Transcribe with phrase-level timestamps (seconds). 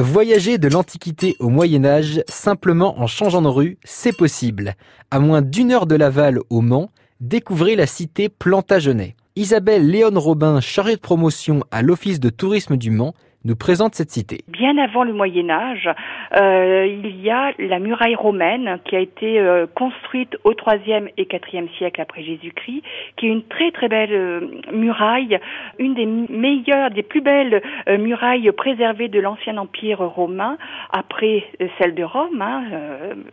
[0.00, 4.76] Voyager de l'Antiquité au Moyen Âge simplement en changeant de rue, c'est possible.
[5.10, 9.16] À moins d'une heure de Laval au Mans, découvrez la cité Plantagenet.
[9.34, 13.12] Isabelle Léon Robin, chargée de promotion à l'Office de tourisme du Mans,
[13.44, 14.40] nous présente cette cité.
[14.48, 15.88] Bien avant le Moyen Âge,
[16.36, 21.28] euh, il y a la muraille romaine qui a été euh, construite au IIIe et
[21.32, 22.82] IVe siècle après Jésus-Christ,
[23.16, 24.40] qui est une très très belle euh,
[24.72, 25.38] muraille,
[25.78, 30.58] une des meilleures, des plus belles murailles préservées de l'ancien empire romain,
[30.90, 31.44] après
[31.78, 32.42] celle de Rome.
[32.42, 32.64] Hein,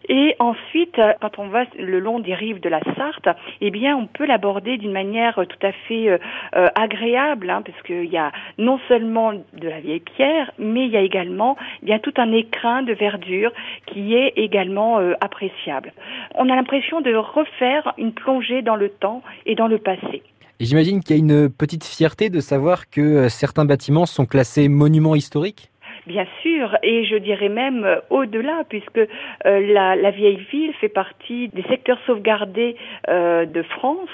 [0.08, 3.30] et ensuite, quand on va le long des rives de la Sarthe,
[3.62, 6.20] eh bien, on peut l'aborder d'une manière tout à fait
[6.54, 10.98] agréable, hein, parce qu'il y a non seulement de la vieille pierres, mais il y
[10.98, 13.52] a également bien tout un écrin de verdure
[13.88, 15.94] qui est également euh, appréciable.
[16.36, 20.24] On a l'impression de refaire une plongée dans le temps et dans le passé.
[20.60, 24.70] J'imagine qu'il y a une petite fierté de savoir que euh, certains bâtiments sont classés
[24.70, 25.70] monuments historiques
[26.08, 29.08] bien sûr, et je dirais même euh, au-delà, puisque euh,
[29.44, 32.76] la, la, vieille ville fait partie des secteurs sauvegardés
[33.10, 34.10] euh, de France,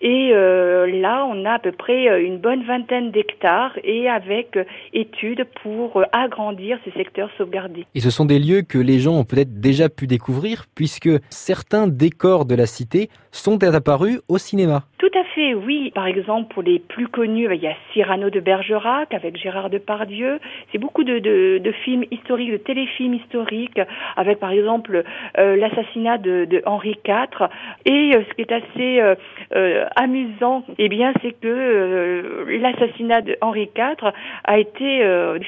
[0.00, 4.58] et là, on a à peu près une bonne vingtaine d'hectares, et avec
[4.92, 7.86] études pour agrandir ces secteurs sauvegardés.
[7.94, 11.86] Et ce sont des lieux que les gens ont peut-être déjà pu découvrir, puisque certains
[11.86, 14.84] décors de la cité sont apparus au cinéma.
[14.98, 15.90] Tout à fait, oui.
[15.94, 20.38] Par exemple, pour les plus connus, il y a Cyrano de Bergerac avec Gérard Depardieu.
[20.72, 23.80] C'est beaucoup de, de, films historiques, de téléfilms historiques,
[24.16, 25.04] avec par exemple
[25.38, 27.48] euh, l'assassinat de, de, Henri IV.
[27.84, 29.16] Et euh, ce qui est assez
[29.54, 34.12] euh, amusant, eh bien, c'est que l'assassinat de Henri IV
[34.44, 35.02] a été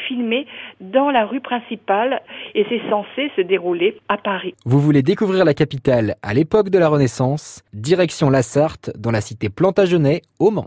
[0.08, 0.46] filmé
[0.80, 2.20] dans la rue principale
[2.54, 4.54] et c'est censé se dérouler à Paris.
[4.64, 7.62] Vous voulez découvrir la capitale à l'époque de la Renaissance?
[7.72, 10.64] Direction la Sarthe, dans la cité Plantagenet, au Mans.